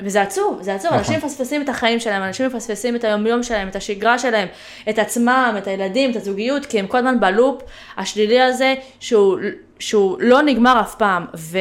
וזה 0.00 0.22
עצוב, 0.22 0.58
זה 0.62 0.74
עצוב. 0.74 0.86
נכון. 0.86 0.98
אנשים 0.98 1.18
מפספסים 1.18 1.62
את 1.62 1.68
החיים 1.68 2.00
שלהם, 2.00 2.22
אנשים 2.22 2.46
מפספסים 2.46 2.96
את 2.96 3.04
היומיום 3.04 3.42
שלהם, 3.42 3.68
את 3.68 3.76
השגרה 3.76 4.18
שלהם, 4.18 4.48
את 4.88 4.98
עצמם, 4.98 5.54
את 5.58 5.66
הילדים, 5.66 6.10
את 6.10 6.16
הזוגיות, 6.16 6.66
כי 6.66 6.78
הם 6.78 6.86
כל 6.86 6.98
הזמן 6.98 7.20
בלופ 7.20 7.62
השלילי 7.96 8.40
הזה, 8.40 8.74
שהוא, 9.00 9.38
שהוא 9.78 10.16
לא 10.20 10.42
נגמר 10.42 10.80
אף 10.80 10.94
פעם. 10.94 11.26
ו, 11.36 11.58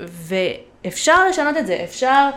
ואפשר 0.00 1.28
לשנות 1.28 1.56
את 1.56 1.66
זה, 1.66 1.80
אפשר... 1.84 2.30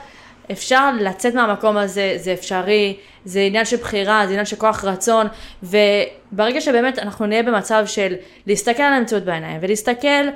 אפשר 0.51 0.91
לצאת 0.99 1.33
מהמקום 1.35 1.77
הזה, 1.77 2.13
זה 2.17 2.33
אפשרי, 2.33 2.97
זה 3.25 3.39
עניין 3.39 3.65
של 3.65 3.77
בחירה, 3.77 4.21
זה 4.25 4.31
עניין 4.31 4.45
של 4.45 4.55
כוח 4.55 4.83
רצון, 4.83 5.27
וברגע 5.63 6.61
שבאמת 6.61 6.99
אנחנו 6.99 7.25
נהיה 7.25 7.43
במצב 7.43 7.83
של 7.85 8.15
להסתכל 8.47 8.83
על 8.83 8.93
המציאות 8.93 9.23
בעיניים, 9.23 9.57
ולהסתכל 9.61 10.27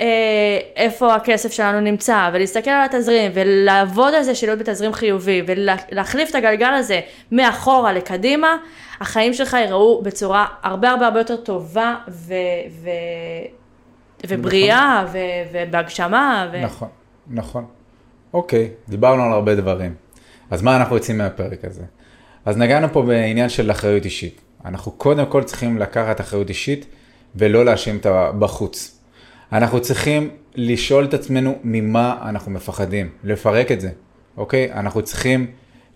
אה, 0.00 0.58
איפה 0.76 1.14
הכסף 1.14 1.52
שלנו 1.52 1.80
נמצא, 1.80 2.30
ולהסתכל 2.32 2.70
על 2.70 2.84
התזרים, 2.84 3.32
ולעבוד 3.34 4.14
על 4.14 4.22
זה 4.22 4.34
של 4.34 4.46
להיות 4.46 4.58
בתזרים 4.58 4.92
חיובי, 4.92 5.42
ולהחליף 5.46 6.30
את 6.30 6.34
הגלגל 6.34 6.74
הזה 6.74 7.00
מאחורה 7.32 7.92
לקדימה, 7.92 8.56
החיים 9.00 9.34
שלך 9.34 9.54
ייראו 9.54 10.02
בצורה 10.02 10.46
הרבה 10.62 10.90
הרבה 10.90 11.06
הרבה 11.06 11.20
יותר 11.20 11.36
טובה 11.36 11.96
ו... 12.08 12.34
ו... 12.82 12.90
ובריאה, 14.26 15.02
נכון. 15.04 15.20
ו... 15.52 15.68
ובהגשמה. 15.68 16.48
ו... 16.52 16.60
נכון, 16.60 16.88
נכון. 17.30 17.79
אוקיי, 18.32 18.68
דיברנו 18.88 19.22
על 19.22 19.32
הרבה 19.32 19.54
דברים. 19.54 19.94
אז 20.50 20.62
מה 20.62 20.76
אנחנו 20.76 20.96
יוצאים 20.96 21.18
מהפרק 21.18 21.64
הזה? 21.64 21.82
אז 22.44 22.56
נגענו 22.56 22.92
פה 22.92 23.02
בעניין 23.02 23.48
של 23.48 23.70
אחריות 23.70 24.04
אישית. 24.04 24.40
אנחנו 24.64 24.92
קודם 24.92 25.26
כל 25.26 25.42
צריכים 25.42 25.78
לקחת 25.78 26.20
אחריות 26.20 26.48
אישית 26.48 26.86
ולא 27.36 27.64
להאשים 27.64 27.96
את 27.96 28.06
הבחוץ. 28.06 28.98
אנחנו 29.52 29.80
צריכים 29.80 30.30
לשאול 30.54 31.04
את 31.04 31.14
עצמנו 31.14 31.58
ממה 31.64 32.18
אנחנו 32.28 32.50
מפחדים, 32.50 33.08
לפרק 33.24 33.72
את 33.72 33.80
זה, 33.80 33.90
אוקיי? 34.36 34.72
אנחנו 34.72 35.02
צריכים 35.02 35.46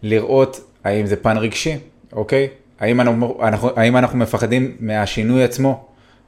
לראות 0.02 0.60
האם 0.84 1.06
זה 1.06 1.16
פן 1.16 1.36
רגשי, 1.36 1.76
אוקיי? 2.12 2.48
האם 2.80 3.00
אנחנו, 3.00 3.38
אנחנו, 3.42 3.70
האם 3.76 3.96
אנחנו 3.96 4.18
מפחדים 4.18 4.76
מהשינוי 4.80 5.44
עצמו, 5.44 5.84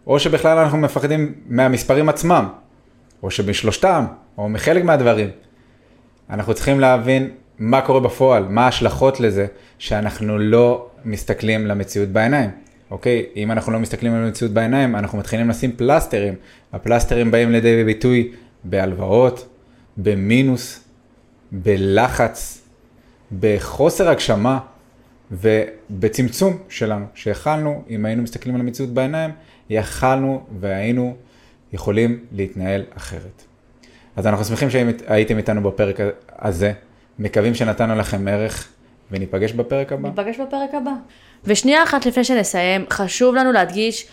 או 0.07 0.19
שבכלל 0.19 0.59
אנחנו 0.59 0.79
מפחדים 0.79 1.35
מהמספרים 1.47 2.09
עצמם, 2.09 2.49
או 3.23 3.31
שבשלושתם, 3.31 4.05
או 4.39 4.49
מחלק 4.49 4.85
מהדברים. 4.85 5.29
אנחנו 6.31 6.55
צריכים 6.55 6.81
להבין 6.81 7.31
מה 7.59 7.81
קורה 7.81 8.01
בפועל, 8.01 8.45
מה 8.49 8.65
ההשלכות 8.65 9.21
לזה, 9.21 9.47
שאנחנו 9.79 10.39
לא 10.39 10.89
מסתכלים 11.05 11.67
למציאות 11.67 12.09
בעיניים. 12.09 12.51
אוקיי? 12.91 13.27
אם 13.37 13.53
אנחנו 13.53 13.73
לא 13.73 13.79
מסתכלים 13.79 14.13
על 14.13 14.25
המציאות 14.25 14.53
בעיניים, 14.53 14.97
אנחנו 14.97 15.19
מתחילים 15.19 15.49
לשים 15.49 15.73
פלסטרים. 15.77 16.35
הפלסטרים 16.73 17.31
באים 17.31 17.53
לידי 17.53 17.85
ביטוי 17.85 18.33
בהלוואות, 18.65 19.49
במינוס, 19.97 20.85
בלחץ, 21.53 22.63
בחוסר 23.41 24.09
הגשמה 24.09 24.59
ובצמצום 25.33 26.59
שלנו, 26.69 27.07
שיכלנו, 27.15 27.83
אם 27.91 28.05
היינו 28.05 28.23
מסתכלים 28.23 28.55
על 28.55 28.61
המציאות 28.61 28.91
בעיניים, 28.91 29.31
יכלנו 29.71 30.47
והיינו 30.61 31.17
יכולים 31.73 32.25
להתנהל 32.33 32.83
אחרת. 32.97 33.43
אז 34.17 34.27
אנחנו 34.27 34.45
שמחים 34.45 34.71
שהייתם 34.71 35.39
איתנו 35.39 35.63
בפרק 35.63 35.97
הזה, 36.39 36.73
מקווים 37.19 37.55
שנתנו 37.55 37.95
לכם 37.95 38.29
ערך, 38.29 38.69
וניפגש 39.11 39.53
בפרק 39.53 39.93
הבא. 39.93 40.09
ניפגש 40.09 40.41
בפרק 40.41 40.75
הבא. 40.75 40.93
ושנייה 41.45 41.83
אחת 41.83 42.07
לפני 42.07 42.25
שנסיים, 42.25 42.85
חשוב 42.91 43.35
לנו 43.35 43.53
להדגיש 43.53 44.07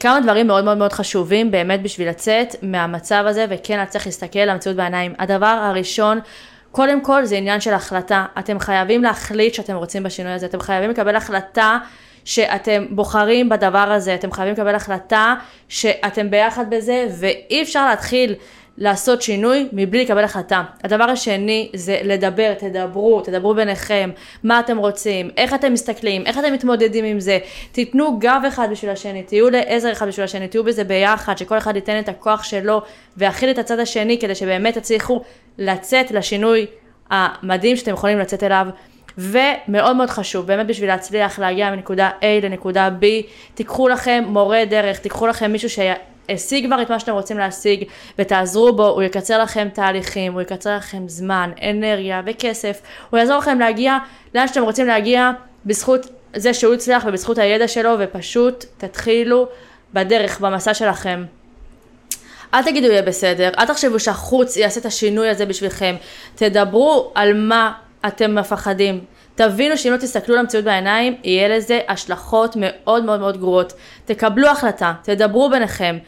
כמה 0.00 0.20
דברים 0.20 0.46
מאוד 0.46 0.64
מאוד 0.64 0.78
מאוד 0.78 0.92
חשובים 0.92 1.50
באמת 1.50 1.82
בשביל 1.82 2.08
לצאת 2.08 2.54
מהמצב 2.62 3.24
הזה, 3.26 3.46
וכן 3.48 3.84
צריך 3.84 4.06
להסתכל 4.06 4.38
למציאות 4.38 4.76
בעיניים. 4.76 5.14
הדבר 5.18 5.46
הראשון, 5.46 6.20
קודם 6.72 7.00
כל 7.00 7.24
זה 7.24 7.36
עניין 7.36 7.60
של 7.60 7.74
החלטה. 7.74 8.26
אתם 8.38 8.58
חייבים 8.58 9.02
להחליט 9.02 9.54
שאתם 9.54 9.74
רוצים 9.74 10.02
בשינוי 10.02 10.32
הזה, 10.32 10.46
אתם 10.46 10.60
חייבים 10.60 10.90
לקבל 10.90 11.16
החלטה 11.16 11.78
שאתם 12.28 12.86
בוחרים 12.90 13.48
בדבר 13.48 13.78
הזה, 13.78 14.14
אתם 14.14 14.32
חייבים 14.32 14.54
לקבל 14.54 14.74
החלטה 14.74 15.34
שאתם 15.68 16.30
ביחד 16.30 16.70
בזה, 16.70 17.06
ואי 17.18 17.62
אפשר 17.62 17.88
להתחיל 17.88 18.34
לעשות 18.78 19.22
שינוי 19.22 19.68
מבלי 19.72 20.04
לקבל 20.04 20.24
החלטה. 20.24 20.62
הדבר 20.84 21.04
השני 21.04 21.70
זה 21.74 22.00
לדבר, 22.04 22.54
תדברו, 22.54 23.20
תדברו 23.20 23.54
ביניכם, 23.54 24.10
מה 24.44 24.60
אתם 24.60 24.78
רוצים, 24.78 25.30
איך 25.36 25.54
אתם 25.54 25.72
מסתכלים, 25.72 26.26
איך 26.26 26.38
אתם 26.38 26.52
מתמודדים 26.52 27.04
עם 27.04 27.20
זה, 27.20 27.38
תיתנו 27.72 28.18
גב 28.18 28.42
אחד 28.48 28.68
בשביל 28.70 28.90
השני, 28.90 29.22
תהיו 29.22 29.50
לעזר 29.50 29.92
אחד 29.92 30.08
בשביל 30.08 30.24
השני, 30.24 30.48
תהיו 30.48 30.64
בזה 30.64 30.84
ביחד, 30.84 31.38
שכל 31.38 31.58
אחד 31.58 31.76
ייתן 31.76 31.98
את 31.98 32.08
הכוח 32.08 32.42
שלו 32.42 32.82
ויכיל 33.16 33.50
את 33.50 33.58
הצד 33.58 33.78
השני 33.78 34.18
כדי 34.18 34.34
שבאמת 34.34 34.78
תצליחו 34.78 35.22
לצאת 35.58 36.10
לשינוי 36.10 36.66
המדהים 37.10 37.76
שאתם 37.76 37.92
יכולים 37.92 38.18
לצאת 38.18 38.42
אליו. 38.42 38.66
ומאוד 39.18 39.96
מאוד 39.96 40.10
חשוב, 40.10 40.46
באמת 40.46 40.66
בשביל 40.66 40.88
להצליח 40.88 41.38
להגיע 41.38 41.70
מנקודה 41.70 42.10
A 42.20 42.44
לנקודה 42.44 42.88
B, 43.00 43.04
תיקחו 43.54 43.88
לכם 43.88 44.24
מורה 44.28 44.64
דרך, 44.64 44.98
תיקחו 44.98 45.26
לכם 45.26 45.52
מישהו 45.52 45.68
שהשיג 45.70 46.66
כבר 46.66 46.82
את 46.82 46.90
מה 46.90 47.00
שאתם 47.00 47.12
רוצים 47.12 47.38
להשיג 47.38 47.84
ותעזרו 48.18 48.72
בו, 48.72 48.86
הוא 48.86 49.02
יקצר 49.02 49.42
לכם 49.42 49.68
תהליכים, 49.72 50.32
הוא 50.32 50.40
יקצר 50.40 50.76
לכם 50.76 51.08
זמן, 51.08 51.50
אנרגיה 51.70 52.22
וכסף, 52.26 52.80
הוא 53.10 53.18
יעזור 53.18 53.38
לכם 53.38 53.58
להגיע 53.58 53.98
לאן 54.34 54.48
שאתם 54.48 54.62
רוצים 54.62 54.86
להגיע 54.86 55.30
בזכות 55.66 56.06
זה 56.36 56.54
שהוא 56.54 56.74
הצליח 56.74 57.04
ובזכות 57.06 57.38
הידע 57.38 57.68
שלו 57.68 57.94
ופשוט 57.98 58.64
תתחילו 58.78 59.48
בדרך, 59.94 60.40
במסע 60.40 60.74
שלכם. 60.74 61.24
אל 62.54 62.62
תגידו 62.62 62.86
יהיה 62.86 63.02
בסדר, 63.02 63.50
אל 63.58 63.66
תחשבו 63.66 64.00
שהחוץ 64.00 64.56
יעשה 64.56 64.80
את 64.80 64.86
השינוי 64.86 65.28
הזה 65.28 65.46
בשבילכם, 65.46 65.96
תדברו 66.34 67.12
על 67.14 67.34
מה 67.34 67.72
אתם 68.06 68.34
מפחדים. 68.34 69.00
תבינו 69.34 69.76
שאם 69.76 69.92
לא 69.92 69.96
תסתכלו 69.96 70.36
למציאות 70.36 70.64
בעיניים, 70.64 71.14
יהיה 71.24 71.56
לזה 71.56 71.80
השלכות 71.88 72.56
מאוד 72.60 73.04
מאוד 73.04 73.20
מאוד 73.20 73.36
גרועות. 73.38 73.72
תקבלו 74.04 74.48
החלטה, 74.48 74.92
תדברו 75.02 75.50
ביניכם, 75.50 75.98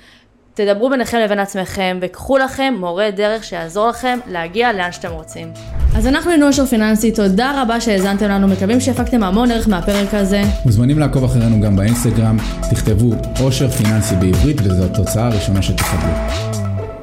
תדברו 0.55 0.91
ביניכם 0.91 1.19
לבין 1.19 1.39
עצמכם, 1.39 1.99
וקחו 2.03 2.39
לכם 2.39 2.75
מורה 2.79 3.11
דרך 3.11 3.45
שיעזור 3.45 3.89
לכם 3.89 4.19
להגיע 4.27 4.73
לאן 4.73 4.93
שאתם 4.93 5.11
רוצים. 5.11 5.53
אז 5.97 6.07
אנחנו 6.07 6.31
היינו 6.31 6.47
אושר 6.47 6.67
פיננסי, 6.67 7.13
תודה 7.13 7.63
רבה 7.63 7.81
שהאזנתם 7.81 8.29
לנו, 8.29 8.49
מקווים 8.49 8.81
שהפקתם 8.81 9.23
המון 9.23 9.51
ערך 9.51 9.69
מהפרק 9.69 10.15
הזה. 10.15 10.43
מוזמנים 10.65 10.99
לעקוב 10.99 11.25
אחרינו 11.25 11.61
גם 11.61 11.77
באינסטגרם, 11.77 12.37
תכתבו 12.71 13.11
אושר 13.41 13.69
פיננסי 13.69 14.15
בעברית 14.15 14.57
וזו 14.65 14.85
התוצאה 14.85 15.27
הראשונה 15.27 15.63
שתקבלו. 15.63 16.13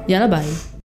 יאללה 0.08 0.28
ביי. 0.28 0.77